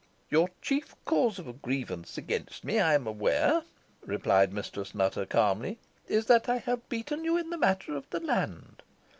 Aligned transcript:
"Your 0.31 0.49
chief 0.63 0.95
cause 1.05 1.37
of 1.37 1.61
grievance 1.61 2.17
against 2.17 2.63
me, 2.65 2.79
I 2.79 2.95
am 2.95 3.05
aware," 3.05 3.61
replied 4.03 4.51
Mistress 4.51 4.95
Nutter, 4.95 5.27
calmly, 5.27 5.77
"is, 6.07 6.25
that 6.25 6.49
I 6.49 6.57
have 6.57 6.89
beaten 6.89 7.23
you 7.23 7.37
in 7.37 7.51
the 7.51 7.55
matter 7.59 7.95
of 7.95 8.09
the 8.09 8.19
land. 8.19 8.81